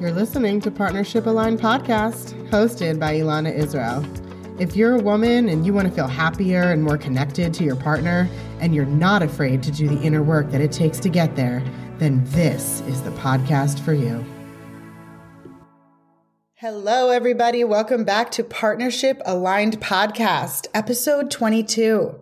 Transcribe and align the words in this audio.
You're 0.00 0.10
listening 0.10 0.60
to 0.62 0.72
Partnership 0.72 1.24
Aligned 1.24 1.60
Podcast, 1.60 2.34
hosted 2.50 2.98
by 2.98 3.14
Elana 3.14 3.54
Israel. 3.54 4.04
If 4.60 4.74
you're 4.74 4.96
a 4.96 5.00
woman 5.00 5.48
and 5.48 5.64
you 5.64 5.72
want 5.72 5.86
to 5.86 5.94
feel 5.94 6.08
happier 6.08 6.72
and 6.72 6.82
more 6.82 6.98
connected 6.98 7.54
to 7.54 7.64
your 7.64 7.76
partner, 7.76 8.28
and 8.58 8.74
you're 8.74 8.86
not 8.86 9.22
afraid 9.22 9.62
to 9.62 9.70
do 9.70 9.88
the 9.88 10.00
inner 10.02 10.20
work 10.20 10.50
that 10.50 10.60
it 10.60 10.72
takes 10.72 10.98
to 10.98 11.08
get 11.08 11.36
there, 11.36 11.62
then 11.98 12.24
this 12.26 12.80
is 12.88 13.02
the 13.02 13.12
podcast 13.12 13.78
for 13.78 13.92
you. 13.92 14.24
Hello, 16.54 17.10
everybody. 17.10 17.62
Welcome 17.62 18.02
back 18.02 18.32
to 18.32 18.42
Partnership 18.42 19.22
Aligned 19.24 19.80
Podcast, 19.80 20.66
episode 20.74 21.30
22. 21.30 22.20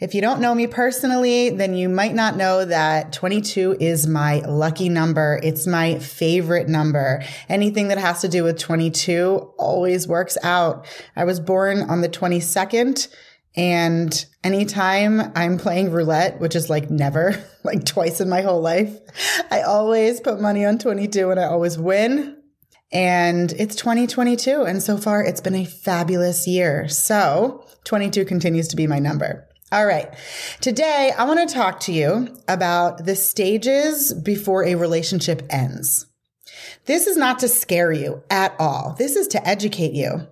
If 0.00 0.14
you 0.14 0.20
don't 0.20 0.40
know 0.40 0.54
me 0.54 0.66
personally, 0.66 1.50
then 1.50 1.74
you 1.74 1.88
might 1.88 2.14
not 2.14 2.36
know 2.36 2.64
that 2.64 3.12
22 3.12 3.76
is 3.78 4.06
my 4.06 4.40
lucky 4.40 4.88
number. 4.88 5.38
It's 5.42 5.66
my 5.66 5.98
favorite 5.98 6.68
number. 6.68 7.22
Anything 7.48 7.88
that 7.88 7.98
has 7.98 8.20
to 8.22 8.28
do 8.28 8.44
with 8.44 8.58
22 8.58 9.52
always 9.58 10.08
works 10.08 10.36
out. 10.42 10.86
I 11.14 11.24
was 11.24 11.40
born 11.40 11.82
on 11.82 12.00
the 12.00 12.08
22nd 12.08 13.08
and 13.54 14.24
anytime 14.42 15.32
I'm 15.34 15.58
playing 15.58 15.90
roulette, 15.90 16.40
which 16.40 16.56
is 16.56 16.70
like 16.70 16.90
never, 16.90 17.34
like 17.64 17.84
twice 17.84 18.20
in 18.20 18.28
my 18.28 18.42
whole 18.42 18.60
life, 18.60 18.96
I 19.50 19.62
always 19.62 20.20
put 20.20 20.40
money 20.40 20.64
on 20.64 20.78
22 20.78 21.30
and 21.30 21.38
I 21.38 21.44
always 21.44 21.78
win. 21.78 22.38
And 22.92 23.52
it's 23.52 23.74
2022. 23.76 24.62
And 24.62 24.82
so 24.82 24.96
far 24.96 25.22
it's 25.22 25.40
been 25.40 25.54
a 25.54 25.64
fabulous 25.64 26.46
year. 26.46 26.88
So 26.88 27.64
22 27.84 28.24
continues 28.24 28.68
to 28.68 28.76
be 28.76 28.86
my 28.86 28.98
number. 28.98 29.48
All 29.72 29.86
right. 29.86 30.12
Today, 30.60 31.12
I 31.16 31.24
want 31.24 31.48
to 31.48 31.54
talk 31.54 31.80
to 31.80 31.92
you 31.92 32.36
about 32.46 33.06
the 33.06 33.16
stages 33.16 34.12
before 34.12 34.66
a 34.66 34.74
relationship 34.74 35.46
ends. 35.48 36.04
This 36.84 37.06
is 37.06 37.16
not 37.16 37.38
to 37.38 37.48
scare 37.48 37.90
you 37.90 38.22
at 38.28 38.54
all. 38.58 38.94
This 38.98 39.16
is 39.16 39.28
to 39.28 39.48
educate 39.48 39.94
you. 39.94 40.28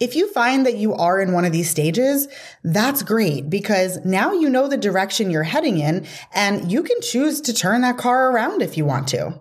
If 0.00 0.16
you 0.16 0.32
find 0.32 0.64
that 0.64 0.78
you 0.78 0.94
are 0.94 1.20
in 1.20 1.32
one 1.32 1.44
of 1.44 1.52
these 1.52 1.68
stages, 1.68 2.26
that's 2.62 3.02
great 3.02 3.50
because 3.50 4.02
now 4.02 4.32
you 4.32 4.48
know 4.48 4.66
the 4.66 4.78
direction 4.78 5.30
you're 5.30 5.42
heading 5.42 5.76
in 5.76 6.06
and 6.32 6.72
you 6.72 6.82
can 6.82 7.02
choose 7.02 7.42
to 7.42 7.52
turn 7.52 7.82
that 7.82 7.98
car 7.98 8.30
around 8.30 8.62
if 8.62 8.78
you 8.78 8.86
want 8.86 9.08
to. 9.08 9.40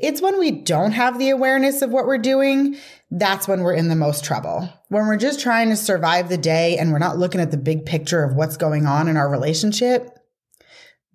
It's 0.00 0.22
when 0.22 0.38
we 0.38 0.50
don't 0.50 0.92
have 0.92 1.18
the 1.18 1.30
awareness 1.30 1.82
of 1.82 1.90
what 1.90 2.06
we're 2.06 2.18
doing, 2.18 2.76
that's 3.10 3.48
when 3.48 3.62
we're 3.62 3.74
in 3.74 3.88
the 3.88 3.96
most 3.96 4.24
trouble. 4.24 4.68
When 4.88 5.06
we're 5.06 5.16
just 5.16 5.40
trying 5.40 5.70
to 5.70 5.76
survive 5.76 6.28
the 6.28 6.36
day 6.36 6.76
and 6.76 6.92
we're 6.92 6.98
not 6.98 7.18
looking 7.18 7.40
at 7.40 7.50
the 7.50 7.56
big 7.56 7.86
picture 7.86 8.22
of 8.22 8.34
what's 8.34 8.56
going 8.56 8.86
on 8.86 9.08
in 9.08 9.16
our 9.16 9.30
relationship, 9.30 10.10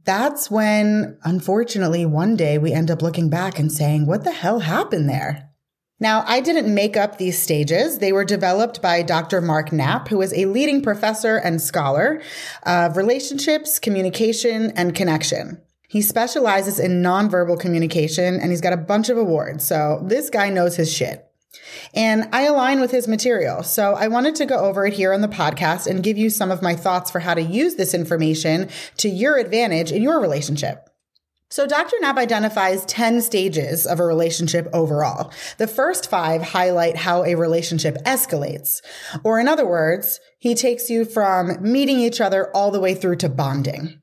that's 0.06 0.52
when, 0.52 1.18
unfortunately, 1.24 2.06
one 2.06 2.36
day 2.36 2.58
we 2.58 2.74
end 2.74 2.92
up 2.92 3.02
looking 3.02 3.30
back 3.30 3.58
and 3.58 3.72
saying, 3.72 4.06
what 4.06 4.24
the 4.24 4.32
hell 4.32 4.60
happened 4.60 5.10
there? 5.10 5.50
Now, 6.00 6.26
I 6.28 6.42
didn't 6.42 6.74
make 6.74 6.98
up 6.98 7.18
these 7.18 7.42
stages. 7.42 8.00
They 8.00 8.12
were 8.12 8.26
developed 8.26 8.82
by 8.82 9.04
Dr. 9.04 9.40
Mark 9.40 9.72
Knapp, 9.72 10.10
who 10.10 10.22
is 10.22 10.34
a 10.34 10.48
leading 10.48 10.82
professor 10.82 11.38
and 11.38 11.62
scholar 11.62 12.22
of 12.64 12.98
relationships, 12.98 13.80
communication, 13.80 14.72
and 14.72 14.94
connection. 14.94 15.62
He 15.94 16.02
specializes 16.02 16.80
in 16.80 17.04
nonverbal 17.04 17.60
communication 17.60 18.40
and 18.40 18.50
he's 18.50 18.62
got 18.62 18.74
a 18.74 18.78
bunch 18.78 19.10
of 19.10 19.18
awards. 19.20 19.64
So 19.64 20.02
this 20.04 20.32
guy 20.32 20.50
knows 20.50 20.76
his 20.76 20.92
shit. 20.92 21.24
And 21.94 22.28
I 22.34 22.46
align 22.46 22.82
with 22.82 22.90
his 22.90 23.08
material. 23.08 23.62
So 23.62 23.94
I 23.94 24.08
wanted 24.08 24.34
to 24.38 24.48
go 24.48 24.58
over 24.58 24.88
it 24.88 24.94
here 24.94 25.14
on 25.14 25.22
the 25.22 25.28
podcast 25.28 25.86
and 25.86 26.02
give 26.02 26.18
you 26.18 26.32
some 26.32 26.50
of 26.50 26.64
my 26.64 26.76
thoughts 26.76 27.12
for 27.12 27.20
how 27.20 27.36
to 27.36 27.44
use 27.44 27.76
this 27.76 27.94
information 27.94 28.70
to 28.98 29.08
your 29.08 29.38
advantage 29.38 29.92
in 29.92 30.02
your 30.02 30.20
relationship. 30.20 30.90
So 31.52 31.68
Dr. 31.68 31.98
Knapp 32.02 32.18
identifies 32.18 32.86
10 32.86 33.22
stages 33.22 33.86
of 33.86 34.00
a 34.00 34.04
relationship 34.04 34.68
overall. 34.74 35.32
The 35.60 35.68
first 35.68 36.10
five 36.10 36.42
highlight 36.42 36.98
how 36.98 37.24
a 37.24 37.36
relationship 37.36 37.98
escalates. 38.04 38.82
Or 39.24 39.40
in 39.40 39.48
other 39.48 39.68
words, 39.68 40.20
he 40.40 40.56
takes 40.56 40.90
you 40.90 41.06
from 41.06 41.62
meeting 41.62 42.00
each 42.00 42.20
other 42.20 42.50
all 42.56 42.72
the 42.72 42.80
way 42.80 42.96
through 42.96 43.18
to 43.18 43.30
bonding. 43.30 44.02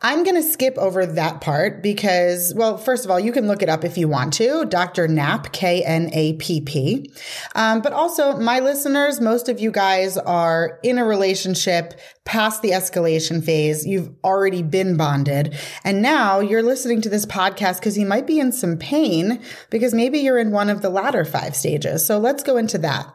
I'm 0.00 0.22
going 0.22 0.36
to 0.36 0.42
skip 0.42 0.78
over 0.78 1.04
that 1.04 1.40
part 1.40 1.82
because, 1.82 2.54
well, 2.54 2.76
first 2.76 3.04
of 3.04 3.10
all, 3.10 3.18
you 3.18 3.32
can 3.32 3.48
look 3.48 3.62
it 3.62 3.68
up 3.68 3.84
if 3.84 3.98
you 3.98 4.06
want 4.06 4.32
to. 4.34 4.64
Dr. 4.66 5.08
Knapp, 5.08 5.52
K 5.52 5.82
N 5.82 6.10
A 6.12 6.34
P 6.34 6.60
P. 6.60 7.10
Um, 7.56 7.80
but 7.80 7.92
also, 7.92 8.36
my 8.38 8.60
listeners, 8.60 9.20
most 9.20 9.48
of 9.48 9.58
you 9.58 9.72
guys 9.72 10.16
are 10.16 10.78
in 10.84 10.98
a 10.98 11.04
relationship 11.04 11.98
past 12.24 12.62
the 12.62 12.70
escalation 12.70 13.42
phase. 13.42 13.84
You've 13.84 14.10
already 14.22 14.62
been 14.62 14.96
bonded. 14.96 15.56
And 15.82 16.02
now 16.02 16.38
you're 16.38 16.62
listening 16.62 17.00
to 17.02 17.08
this 17.08 17.26
podcast 17.26 17.80
because 17.80 17.98
you 17.98 18.06
might 18.06 18.26
be 18.26 18.38
in 18.38 18.52
some 18.52 18.76
pain 18.76 19.42
because 19.70 19.92
maybe 19.94 20.20
you're 20.20 20.38
in 20.38 20.52
one 20.52 20.70
of 20.70 20.82
the 20.82 20.90
latter 20.90 21.24
five 21.24 21.56
stages. 21.56 22.06
So 22.06 22.18
let's 22.18 22.44
go 22.44 22.56
into 22.56 22.78
that. 22.78 23.12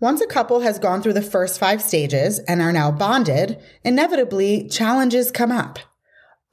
Once 0.00 0.20
a 0.20 0.26
couple 0.26 0.60
has 0.60 0.78
gone 0.78 1.00
through 1.00 1.14
the 1.14 1.22
first 1.22 1.58
five 1.58 1.80
stages 1.80 2.40
and 2.40 2.60
are 2.60 2.72
now 2.72 2.90
bonded, 2.90 3.58
inevitably 3.84 4.68
challenges 4.68 5.30
come 5.30 5.50
up. 5.50 5.78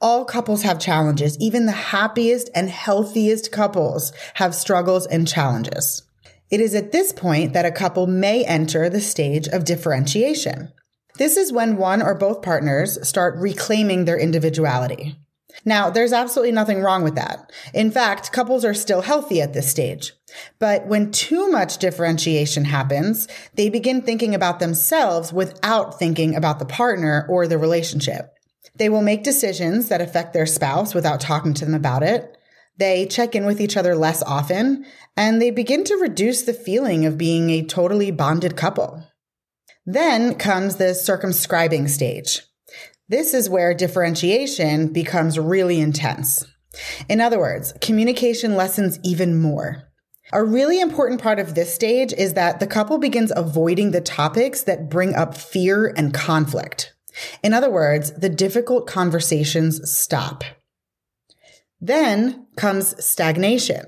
All 0.02 0.24
couples 0.24 0.62
have 0.62 0.80
challenges. 0.80 1.38
Even 1.38 1.66
the 1.66 1.70
happiest 1.72 2.50
and 2.56 2.68
healthiest 2.68 3.52
couples 3.52 4.12
have 4.34 4.52
struggles 4.52 5.06
and 5.06 5.28
challenges. 5.28 6.02
It 6.50 6.60
is 6.60 6.74
at 6.74 6.90
this 6.90 7.12
point 7.12 7.52
that 7.52 7.64
a 7.64 7.70
couple 7.70 8.08
may 8.08 8.44
enter 8.44 8.90
the 8.90 9.00
stage 9.00 9.46
of 9.46 9.64
differentiation. 9.64 10.72
This 11.18 11.36
is 11.36 11.52
when 11.52 11.76
one 11.76 12.02
or 12.02 12.16
both 12.16 12.42
partners 12.42 12.98
start 13.06 13.36
reclaiming 13.38 14.04
their 14.04 14.18
individuality. 14.18 15.16
Now, 15.64 15.88
there's 15.88 16.12
absolutely 16.12 16.52
nothing 16.52 16.80
wrong 16.80 17.04
with 17.04 17.14
that. 17.14 17.52
In 17.72 17.92
fact, 17.92 18.32
couples 18.32 18.64
are 18.64 18.74
still 18.74 19.02
healthy 19.02 19.40
at 19.40 19.52
this 19.52 19.70
stage. 19.70 20.14
But 20.58 20.86
when 20.88 21.12
too 21.12 21.48
much 21.52 21.78
differentiation 21.78 22.64
happens, 22.64 23.28
they 23.54 23.68
begin 23.68 24.02
thinking 24.02 24.34
about 24.34 24.58
themselves 24.58 25.32
without 25.32 26.00
thinking 26.00 26.34
about 26.34 26.58
the 26.58 26.64
partner 26.64 27.24
or 27.28 27.46
the 27.46 27.58
relationship. 27.58 28.31
They 28.74 28.88
will 28.88 29.02
make 29.02 29.22
decisions 29.22 29.88
that 29.88 30.00
affect 30.00 30.32
their 30.32 30.46
spouse 30.46 30.94
without 30.94 31.20
talking 31.20 31.54
to 31.54 31.64
them 31.64 31.74
about 31.74 32.02
it. 32.02 32.36
They 32.78 33.06
check 33.06 33.34
in 33.34 33.44
with 33.44 33.60
each 33.60 33.76
other 33.76 33.94
less 33.94 34.22
often, 34.22 34.86
and 35.16 35.40
they 35.40 35.50
begin 35.50 35.84
to 35.84 35.96
reduce 35.96 36.42
the 36.42 36.54
feeling 36.54 37.04
of 37.04 37.18
being 37.18 37.50
a 37.50 37.64
totally 37.64 38.10
bonded 38.10 38.56
couple. 38.56 39.04
Then 39.84 40.36
comes 40.36 40.76
the 40.76 40.94
circumscribing 40.94 41.88
stage. 41.88 42.42
This 43.08 43.34
is 43.34 43.50
where 43.50 43.74
differentiation 43.74 44.92
becomes 44.92 45.38
really 45.38 45.80
intense. 45.80 46.46
In 47.08 47.20
other 47.20 47.38
words, 47.38 47.74
communication 47.80 48.56
lessens 48.56 48.98
even 49.02 49.40
more. 49.40 49.82
A 50.32 50.42
really 50.42 50.80
important 50.80 51.20
part 51.20 51.38
of 51.38 51.54
this 51.54 51.74
stage 51.74 52.14
is 52.14 52.32
that 52.34 52.58
the 52.58 52.66
couple 52.66 52.96
begins 52.96 53.32
avoiding 53.36 53.90
the 53.90 54.00
topics 54.00 54.62
that 54.62 54.88
bring 54.88 55.14
up 55.14 55.36
fear 55.36 55.92
and 55.94 56.14
conflict. 56.14 56.94
In 57.42 57.52
other 57.52 57.70
words, 57.70 58.12
the 58.12 58.28
difficult 58.28 58.86
conversations 58.86 59.90
stop. 59.90 60.44
Then 61.80 62.46
comes 62.56 63.04
stagnation. 63.04 63.86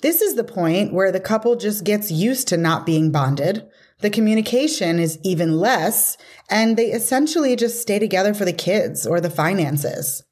This 0.00 0.20
is 0.20 0.34
the 0.34 0.44
point 0.44 0.92
where 0.92 1.12
the 1.12 1.20
couple 1.20 1.56
just 1.56 1.84
gets 1.84 2.10
used 2.10 2.48
to 2.48 2.56
not 2.56 2.86
being 2.86 3.10
bonded. 3.10 3.66
The 4.00 4.10
communication 4.10 4.98
is 4.98 5.18
even 5.22 5.58
less, 5.58 6.16
and 6.50 6.76
they 6.76 6.86
essentially 6.86 7.54
just 7.54 7.80
stay 7.80 7.98
together 7.98 8.34
for 8.34 8.44
the 8.44 8.52
kids 8.52 9.06
or 9.06 9.20
the 9.20 9.30
finances. 9.30 10.24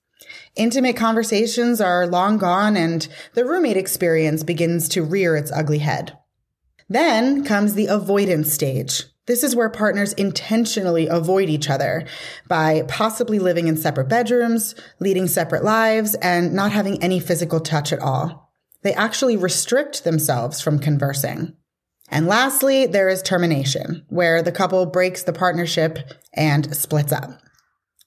Intimate 0.57 0.97
conversations 0.97 1.81
are 1.81 2.07
long 2.07 2.37
gone, 2.39 2.77
and 2.77 3.07
the 3.35 3.45
roommate 3.45 3.77
experience 3.77 4.43
begins 4.43 4.89
to 4.91 5.05
rear 5.05 5.37
its 5.37 5.53
ugly 5.53 5.79
head. 5.79 6.19
Then 6.89 7.45
comes 7.45 7.75
the 7.75 7.87
avoidance 7.87 8.53
stage. 8.53 9.05
This 9.31 9.45
is 9.45 9.55
where 9.55 9.71
partners 9.71 10.13
intentionally 10.15 11.07
avoid 11.07 11.49
each 11.49 11.71
other 11.71 12.05
by 12.49 12.83
possibly 12.89 13.39
living 13.39 13.69
in 13.69 13.77
separate 13.77 14.09
bedrooms, 14.09 14.75
leading 14.99 15.29
separate 15.29 15.63
lives, 15.63 16.17
and 16.17 16.53
not 16.53 16.73
having 16.73 17.01
any 17.01 17.21
physical 17.21 17.61
touch 17.61 17.93
at 17.93 18.01
all. 18.01 18.53
They 18.83 18.93
actually 18.93 19.37
restrict 19.37 20.03
themselves 20.03 20.61
from 20.61 20.81
conversing. 20.81 21.55
And 22.09 22.27
lastly, 22.27 22.87
there 22.87 23.09
is 23.09 23.23
termination, 23.23 24.05
where 24.09 24.43
the 24.43 24.51
couple 24.51 24.85
breaks 24.87 25.23
the 25.23 25.33
partnership 25.33 26.01
and 26.35 26.75
splits 26.75 27.13
up. 27.13 27.31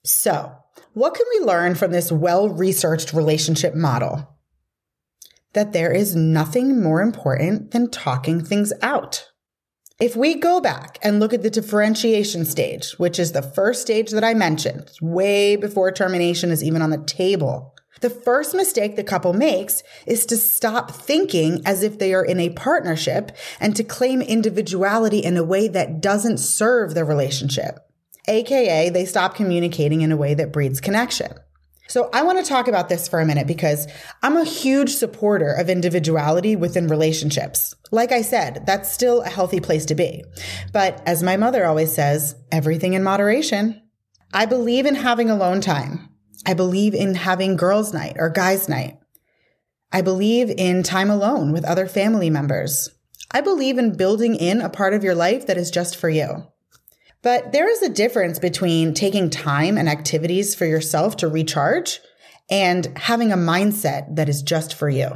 So, 0.04 0.52
what 0.92 1.14
can 1.14 1.24
we 1.38 1.46
learn 1.46 1.74
from 1.74 1.90
this 1.90 2.12
well 2.12 2.50
researched 2.50 3.14
relationship 3.14 3.74
model? 3.74 4.28
That 5.54 5.72
there 5.72 5.90
is 5.90 6.14
nothing 6.14 6.82
more 6.82 7.00
important 7.00 7.70
than 7.70 7.88
talking 7.88 8.44
things 8.44 8.74
out. 8.82 9.30
If 10.00 10.16
we 10.16 10.34
go 10.34 10.60
back 10.60 10.98
and 11.02 11.20
look 11.20 11.32
at 11.32 11.44
the 11.44 11.50
differentiation 11.50 12.44
stage, 12.44 12.94
which 12.98 13.20
is 13.20 13.30
the 13.30 13.42
first 13.42 13.80
stage 13.80 14.10
that 14.10 14.24
I 14.24 14.34
mentioned, 14.34 14.90
way 15.00 15.54
before 15.54 15.92
termination 15.92 16.50
is 16.50 16.64
even 16.64 16.82
on 16.82 16.90
the 16.90 16.98
table, 16.98 17.76
the 18.00 18.10
first 18.10 18.56
mistake 18.56 18.96
the 18.96 19.04
couple 19.04 19.32
makes 19.32 19.84
is 20.04 20.26
to 20.26 20.36
stop 20.36 20.90
thinking 20.90 21.62
as 21.64 21.84
if 21.84 22.00
they 22.00 22.12
are 22.12 22.24
in 22.24 22.40
a 22.40 22.50
partnership 22.50 23.30
and 23.60 23.76
to 23.76 23.84
claim 23.84 24.20
individuality 24.20 25.20
in 25.20 25.36
a 25.36 25.44
way 25.44 25.68
that 25.68 26.00
doesn't 26.00 26.38
serve 26.38 26.94
the 26.94 27.04
relationship. 27.04 27.78
AKA, 28.26 28.90
they 28.90 29.04
stop 29.04 29.36
communicating 29.36 30.00
in 30.00 30.10
a 30.10 30.16
way 30.16 30.34
that 30.34 30.52
breeds 30.52 30.80
connection. 30.80 31.34
So 31.88 32.08
I 32.14 32.22
want 32.22 32.38
to 32.38 32.48
talk 32.48 32.66
about 32.66 32.88
this 32.88 33.08
for 33.08 33.20
a 33.20 33.26
minute 33.26 33.46
because 33.46 33.86
I'm 34.22 34.36
a 34.36 34.44
huge 34.44 34.94
supporter 34.94 35.52
of 35.52 35.68
individuality 35.68 36.56
within 36.56 36.88
relationships. 36.88 37.74
Like 37.90 38.10
I 38.10 38.22
said, 38.22 38.64
that's 38.66 38.90
still 38.90 39.20
a 39.20 39.28
healthy 39.28 39.60
place 39.60 39.84
to 39.86 39.94
be. 39.94 40.24
But 40.72 41.02
as 41.06 41.22
my 41.22 41.36
mother 41.36 41.66
always 41.66 41.92
says, 41.92 42.36
everything 42.50 42.94
in 42.94 43.02
moderation. 43.02 43.82
I 44.32 44.46
believe 44.46 44.86
in 44.86 44.94
having 44.94 45.30
alone 45.30 45.60
time. 45.60 46.08
I 46.46 46.54
believe 46.54 46.94
in 46.94 47.14
having 47.14 47.56
girls' 47.56 47.92
night 47.92 48.16
or 48.18 48.30
guys' 48.30 48.68
night. 48.68 48.98
I 49.92 50.02
believe 50.02 50.50
in 50.50 50.82
time 50.82 51.10
alone 51.10 51.52
with 51.52 51.64
other 51.64 51.86
family 51.86 52.30
members. 52.30 52.88
I 53.30 53.42
believe 53.42 53.78
in 53.78 53.96
building 53.96 54.34
in 54.34 54.60
a 54.60 54.70
part 54.70 54.94
of 54.94 55.04
your 55.04 55.14
life 55.14 55.46
that 55.46 55.56
is 55.56 55.70
just 55.70 55.96
for 55.96 56.08
you. 56.08 56.46
But 57.24 57.52
there 57.52 57.70
is 57.70 57.80
a 57.80 57.88
difference 57.88 58.38
between 58.38 58.92
taking 58.92 59.30
time 59.30 59.78
and 59.78 59.88
activities 59.88 60.54
for 60.54 60.66
yourself 60.66 61.16
to 61.16 61.26
recharge 61.26 62.00
and 62.50 62.96
having 62.98 63.32
a 63.32 63.36
mindset 63.36 64.14
that 64.14 64.28
is 64.28 64.42
just 64.42 64.74
for 64.74 64.90
you. 64.90 65.10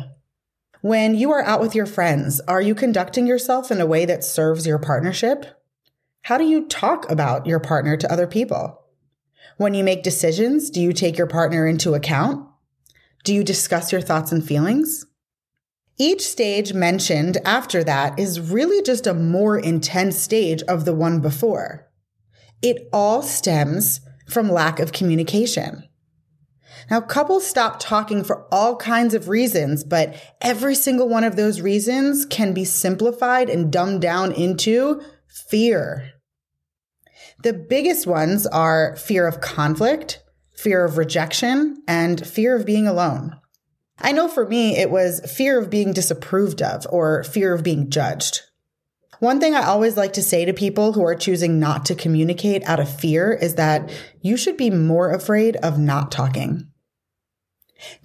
When 0.81 1.15
you 1.15 1.31
are 1.33 1.45
out 1.45 1.61
with 1.61 1.75
your 1.75 1.85
friends, 1.85 2.41
are 2.49 2.63
you 2.63 2.75
conducting 2.75 3.27
yourself 3.27 3.71
in 3.71 3.79
a 3.79 3.87
way 3.87 4.07
that 4.07 4.25
serves 4.25 4.67
your 4.67 4.79
partnership? 4.79 5.45
How 6.23 6.39
do 6.39 6.45
you 6.45 6.67
talk 6.67 7.11
about 7.11 7.47
your 7.47 7.61
partner 7.61 7.99
to 7.99 8.11
other 8.11 8.27
people? 8.27 8.81
When 9.59 9.75
you 9.75 9.85
make 9.85 10.03
decisions, 10.03 10.71
do 10.71 10.81
you 10.81 10.95
take 10.95 11.19
your 11.19 11.27
partner 11.27 11.67
into 11.67 11.93
account? 11.93 12.49
Do 13.23 13.35
you 13.35 13.45
discuss 13.45 13.93
your 13.93 14.01
thoughts 14.01 14.33
and 14.33 14.43
feelings? 14.43 15.05
Each 15.99 16.23
stage 16.23 16.73
mentioned 16.73 17.37
after 17.45 17.85
that 17.85 18.19
is 18.19 18.41
really 18.41 18.81
just 18.83 19.07
a 19.07 19.13
more 19.13 19.59
intense 19.59 20.17
stage 20.17 20.63
of 20.63 20.87
the 20.87 20.95
one 20.95 21.21
before. 21.21 21.88
It 22.63 22.89
all 22.93 23.23
stems 23.23 24.01
from 24.29 24.51
lack 24.51 24.81
of 24.81 24.93
communication. 24.93 25.85
Now, 26.91 27.01
couples 27.01 27.47
stop 27.47 27.81
talking 27.81 28.25
for 28.25 28.47
all 28.53 28.77
kinds 28.77 29.15
of 29.15 29.29
reasons, 29.29 29.85
but 29.85 30.15
every 30.41 30.75
single 30.75 31.09
one 31.09 31.25
of 31.25 31.37
those 31.37 31.61
reasons 31.61 32.25
can 32.27 32.53
be 32.53 32.65
simplified 32.65 33.51
and 33.51 33.73
dumbed 33.73 34.01
down 34.01 34.33
into 34.33 35.03
fear. 35.27 36.13
The 37.43 37.53
biggest 37.53 38.07
ones 38.07 38.47
are 38.47 38.97
fear 38.97 39.27
of 39.27 39.41
conflict, 39.41 40.23
fear 40.57 40.85
of 40.85 40.99
rejection, 40.99 41.83
and 41.87 42.27
fear 42.27 42.57
of 42.57 42.67
being 42.67 42.87
alone. 42.89 43.37
I 44.01 44.13
know 44.13 44.29
for 44.29 44.47
me, 44.47 44.77
it 44.77 44.91
was 44.91 45.21
fear 45.31 45.59
of 45.59 45.71
being 45.71 45.93
disapproved 45.93 46.63
of 46.63 46.87
or 46.91 47.25
fear 47.25 47.53
of 47.53 47.63
being 47.63 47.91
judged. 47.91 48.43
One 49.21 49.41
thing 49.41 49.55
I 49.55 49.65
always 49.65 49.97
like 49.97 50.13
to 50.13 50.23
say 50.23 50.45
to 50.45 50.53
people 50.53 50.93
who 50.93 51.05
are 51.05 51.17
choosing 51.17 51.59
not 51.59 51.85
to 51.87 51.95
communicate 51.95 52.63
out 52.65 52.79
of 52.79 53.01
fear 53.01 53.33
is 53.33 53.57
that 53.57 53.91
you 54.21 54.37
should 54.37 54.57
be 54.57 54.71
more 54.71 55.11
afraid 55.13 55.57
of 55.57 55.79
not 55.79 56.13
talking. 56.13 56.69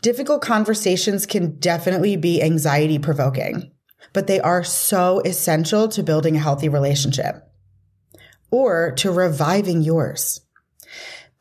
Difficult 0.02 0.42
conversations 0.42 1.26
can 1.26 1.60
definitely 1.60 2.16
be 2.16 2.42
anxiety 2.42 2.98
provoking, 2.98 3.72
but 4.12 4.28
they 4.28 4.40
are 4.40 4.64
so 4.64 5.20
essential 5.22 5.88
to 5.90 6.04
building 6.04 6.36
a 6.36 6.40
healthy 6.40 6.70
relationship 6.70 7.48
or 8.52 8.92
to 8.98 9.12
reviving 9.12 9.82
yours. 9.82 10.42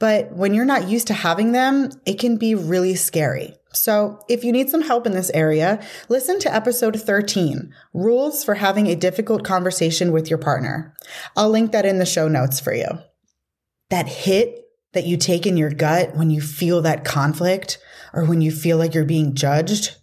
But 0.02 0.32
when 0.32 0.52
you're 0.52 0.64
not 0.64 0.88
used 0.88 1.06
to 1.06 1.14
having 1.14 1.52
them, 1.52 1.88
it 2.04 2.18
can 2.18 2.36
be 2.36 2.56
really 2.56 2.96
scary. 2.96 3.54
So 3.72 4.18
if 4.28 4.42
you 4.42 4.50
need 4.50 4.68
some 4.68 4.82
help 4.82 5.06
in 5.06 5.12
this 5.12 5.30
area, 5.32 5.80
listen 6.08 6.40
to 6.40 6.52
episode 6.52 7.00
13, 7.00 7.72
rules 7.94 8.42
for 8.42 8.54
having 8.54 8.88
a 8.88 8.96
difficult 8.96 9.44
conversation 9.44 10.10
with 10.10 10.28
your 10.28 10.40
partner. 10.40 10.92
I'll 11.36 11.50
link 11.50 11.70
that 11.70 11.86
in 11.86 12.00
the 12.00 12.04
show 12.04 12.26
notes 12.26 12.58
for 12.58 12.74
you. 12.74 12.88
That 13.90 14.08
hit 14.08 14.64
that 14.92 15.06
you 15.06 15.16
take 15.16 15.46
in 15.46 15.56
your 15.56 15.70
gut 15.70 16.16
when 16.16 16.30
you 16.30 16.40
feel 16.40 16.82
that 16.82 17.04
conflict 17.04 17.78
or 18.12 18.24
when 18.24 18.40
you 18.40 18.50
feel 18.50 18.78
like 18.78 18.94
you're 18.94 19.04
being 19.04 19.36
judged, 19.36 19.94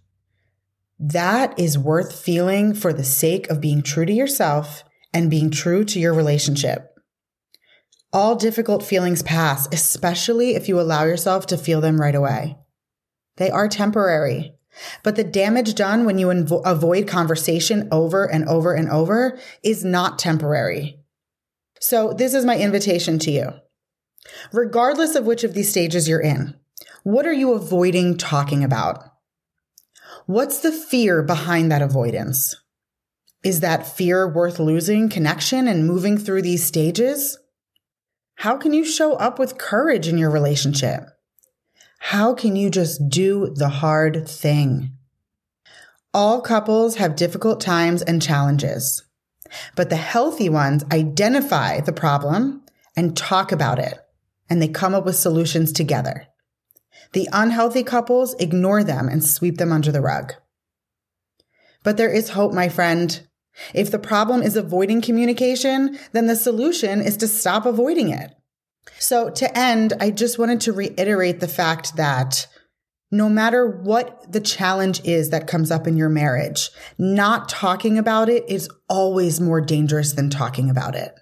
that 0.98 1.60
is 1.60 1.78
worth 1.78 2.18
feeling 2.18 2.74
for 2.74 2.94
the 2.94 3.04
sake 3.04 3.50
of 3.50 3.60
being 3.60 3.81
true 3.81 4.06
to 4.06 4.13
yourself 4.13 4.86
and 5.13 5.30
being 5.30 5.52
true 5.52 5.84
to 5.84 6.00
your 6.00 6.13
relationship. 6.13 6.88
All 8.11 8.35
difficult 8.35 8.83
feelings 8.83 9.21
pass, 9.21 9.67
especially 9.71 10.56
if 10.56 10.67
you 10.67 10.79
allow 10.79 11.03
yourself 11.03 11.45
to 11.47 11.57
feel 11.57 11.79
them 11.79 12.01
right 12.01 12.15
away. 12.15 12.57
They 13.38 13.51
are 13.51 13.67
temporary. 13.67 14.56
But 15.03 15.15
the 15.15 15.23
damage 15.23 15.75
done 15.75 16.06
when 16.06 16.17
you 16.17 16.27
invo- 16.27 16.61
avoid 16.65 17.07
conversation 17.07 17.88
over 17.91 18.25
and 18.25 18.47
over 18.47 18.73
and 18.73 18.89
over 18.89 19.38
is 19.63 19.83
not 19.83 20.19
temporary. 20.19 21.00
So 21.79 22.13
this 22.13 22.33
is 22.33 22.45
my 22.45 22.57
invitation 22.57 23.19
to 23.19 23.31
you. 23.31 23.53
Regardless 24.51 25.15
of 25.15 25.25
which 25.25 25.44
of 25.44 25.53
these 25.53 25.69
stages 25.69 26.07
you're 26.07 26.19
in, 26.19 26.56
what 27.03 27.25
are 27.25 27.33
you 27.33 27.53
avoiding 27.53 28.17
talking 28.17 28.63
about? 28.63 29.03
What's 30.25 30.59
the 30.59 30.71
fear 30.71 31.23
behind 31.23 31.71
that 31.71 31.81
avoidance? 31.81 32.56
Is 33.44 33.61
that 33.61 33.88
fear 33.88 34.31
worth 34.31 34.59
losing 34.59 35.09
connection 35.09 35.67
and 35.67 35.88
moving 35.88 36.17
through 36.17 36.44
these 36.44 36.63
stages? 36.63 37.38
How 38.39 38.56
can 38.56 38.71
you 38.71 38.86
show 38.86 39.15
up 39.15 39.38
with 39.38 39.57
courage 39.57 40.07
in 40.07 40.18
your 40.18 40.30
relationship? 40.30 41.01
How 42.00 42.33
can 42.33 42.56
you 42.56 42.69
just 42.69 43.09
do 43.09 43.53
the 43.53 43.68
hard 43.68 44.30
thing? 44.30 44.94
All 46.13 46.39
couples 46.39 46.95
have 46.95 47.18
difficult 47.18 47.59
times 47.59 48.01
and 48.01 48.21
challenges, 48.21 49.03
but 49.75 49.89
the 49.89 49.97
healthy 49.97 50.47
ones 50.47 50.86
identify 50.89 51.81
the 51.81 51.91
problem 51.91 52.63
and 52.95 53.18
talk 53.18 53.51
about 53.51 53.77
it, 53.77 54.00
and 54.50 54.62
they 54.62 54.69
come 54.69 54.95
up 54.95 55.03
with 55.03 55.18
solutions 55.18 55.74
together. 55.74 56.25
The 57.12 57.27
unhealthy 57.33 57.83
couples 57.83 58.35
ignore 58.35 58.85
them 58.85 59.09
and 59.09 59.21
sweep 59.21 59.57
them 59.57 59.74
under 59.74 59.92
the 59.92 60.00
rug. 60.00 60.31
But 61.83 61.97
there 61.97 62.09
is 62.09 62.30
hope, 62.30 62.53
my 62.53 62.69
friend. 62.69 63.27
If 63.73 63.91
the 63.91 64.00
problem 64.00 64.41
is 64.41 64.56
avoiding 64.56 65.01
communication, 65.01 65.97
then 66.11 66.27
the 66.27 66.35
solution 66.35 67.01
is 67.01 67.17
to 67.17 67.27
stop 67.27 67.65
avoiding 67.65 68.09
it. 68.09 68.33
So 68.97 69.29
to 69.29 69.57
end, 69.57 69.94
I 70.00 70.11
just 70.11 70.39
wanted 70.39 70.61
to 70.61 70.73
reiterate 70.73 71.39
the 71.39 71.47
fact 71.47 71.95
that 71.95 72.47
no 73.11 73.29
matter 73.29 73.67
what 73.67 74.31
the 74.31 74.39
challenge 74.39 75.01
is 75.03 75.29
that 75.31 75.47
comes 75.47 75.71
up 75.71 75.88
in 75.88 75.97
your 75.97 76.09
marriage, 76.09 76.69
not 76.97 77.50
talking 77.50 77.97
about 77.97 78.29
it 78.29 78.44
is 78.47 78.69
always 78.88 79.41
more 79.41 79.61
dangerous 79.61 80.13
than 80.13 80.29
talking 80.29 80.69
about 80.69 80.95
it. 80.95 81.13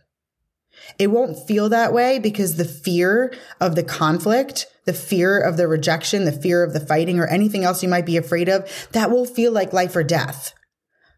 It 1.00 1.08
won't 1.08 1.48
feel 1.48 1.70
that 1.70 1.94
way 1.94 2.20
because 2.20 2.56
the 2.56 2.66
fear 2.66 3.34
of 3.60 3.76
the 3.76 3.84
conflict, 3.84 4.68
the 4.86 4.94
fear 4.94 5.40
of 5.40 5.58
the 5.58 5.68
rejection, 5.68 6.26
the 6.26 6.32
fear 6.32 6.64
of 6.64 6.74
the 6.74 6.80
fighting 6.80 7.20
or 7.20 7.28
anything 7.28 7.64
else 7.64 7.84
you 7.84 7.90
might 7.90 8.06
be 8.06 8.18
afraid 8.18 8.50
of, 8.50 8.70
that 8.92 9.12
will 9.12 9.26
feel 9.26 9.52
like 9.52 9.74
life 9.74 9.96
or 9.96 10.04
death 10.04 10.54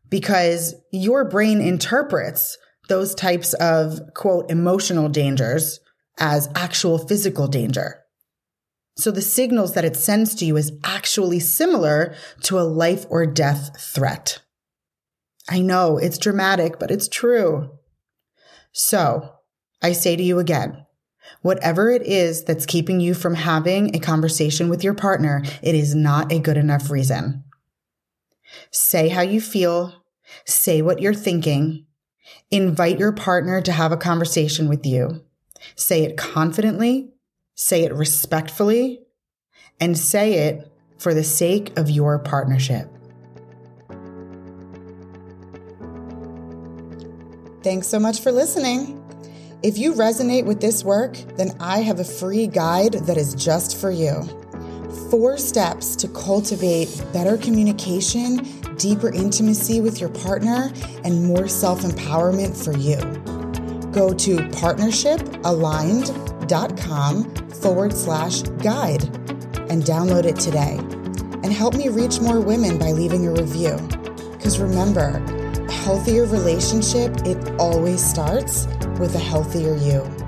because 0.09 0.75
your 0.91 1.25
brain 1.25 1.61
interprets 1.61 2.57
those 2.87 3.13
types 3.13 3.53
of 3.55 3.99
quote 4.15 4.49
emotional 4.49 5.09
dangers 5.09 5.79
as 6.17 6.49
actual 6.55 6.97
physical 6.97 7.47
danger. 7.47 7.99
So 8.97 9.11
the 9.11 9.21
signals 9.21 9.75
that 9.75 9.85
it 9.85 9.95
sends 9.95 10.35
to 10.35 10.45
you 10.45 10.57
is 10.57 10.73
actually 10.83 11.39
similar 11.39 12.15
to 12.43 12.59
a 12.59 12.67
life 12.67 13.05
or 13.09 13.25
death 13.25 13.79
threat. 13.79 14.41
I 15.49 15.61
know 15.61 15.97
it's 15.97 16.17
dramatic, 16.17 16.79
but 16.79 16.91
it's 16.91 17.07
true. 17.07 17.71
So 18.73 19.35
I 19.81 19.93
say 19.93 20.15
to 20.15 20.23
you 20.23 20.39
again, 20.39 20.85
whatever 21.41 21.89
it 21.89 22.01
is 22.01 22.43
that's 22.43 22.65
keeping 22.65 22.99
you 22.99 23.13
from 23.13 23.35
having 23.35 23.95
a 23.95 23.99
conversation 23.99 24.69
with 24.69 24.83
your 24.83 24.93
partner, 24.93 25.43
it 25.61 25.75
is 25.75 25.95
not 25.95 26.31
a 26.31 26.39
good 26.39 26.57
enough 26.57 26.89
reason. 26.89 27.43
Say 28.71 29.09
how 29.09 29.21
you 29.21 29.39
feel. 29.39 29.93
Say 30.45 30.81
what 30.81 31.01
you're 31.01 31.13
thinking. 31.13 31.85
Invite 32.51 32.99
your 32.99 33.11
partner 33.11 33.61
to 33.61 33.71
have 33.71 33.91
a 33.91 33.97
conversation 33.97 34.67
with 34.67 34.85
you. 34.85 35.23
Say 35.75 36.03
it 36.03 36.17
confidently, 36.17 37.11
say 37.55 37.83
it 37.83 37.93
respectfully, 37.93 39.01
and 39.79 39.97
say 39.97 40.47
it 40.47 40.71
for 40.97 41.13
the 41.13 41.23
sake 41.23 41.77
of 41.77 41.89
your 41.89 42.19
partnership. 42.19 42.89
Thanks 47.61 47.87
so 47.87 47.99
much 47.99 48.21
for 48.21 48.31
listening. 48.31 48.95
If 49.61 49.77
you 49.77 49.93
resonate 49.93 50.45
with 50.45 50.61
this 50.61 50.83
work, 50.83 51.17
then 51.35 51.55
I 51.59 51.79
have 51.79 51.99
a 51.99 52.05
free 52.05 52.47
guide 52.47 52.93
that 52.93 53.17
is 53.17 53.35
just 53.35 53.77
for 53.77 53.91
you. 53.91 54.23
Four 55.11 55.37
steps 55.37 55.95
to 55.97 56.07
cultivate 56.07 57.03
better 57.11 57.35
communication, 57.35 58.45
deeper 58.79 59.13
intimacy 59.13 59.81
with 59.81 59.99
your 59.99 60.09
partner, 60.09 60.71
and 61.03 61.23
more 61.23 61.47
self 61.47 61.81
empowerment 61.81 62.63
for 62.63 62.75
you 62.75 62.97
go 63.91 64.13
to 64.13 64.37
partnershipaligned.com 64.37 67.35
forward 67.49 67.93
slash 67.93 68.41
guide 68.61 69.03
and 69.69 69.83
download 69.83 70.23
it 70.25 70.37
today. 70.37 70.77
And 71.43 71.53
help 71.53 71.75
me 71.75 71.89
reach 71.89 72.19
more 72.19 72.39
women 72.39 72.77
by 72.77 72.91
leaving 72.91 73.25
a 73.27 73.31
review. 73.31 73.77
Because 74.31 74.59
remember, 74.59 75.23
a 75.67 75.71
healthier 75.71 76.25
relationship, 76.25 77.15
it 77.25 77.37
always 77.59 78.03
starts 78.03 78.67
with 78.99 79.15
a 79.15 79.19
healthier 79.19 79.75
you. 79.75 80.18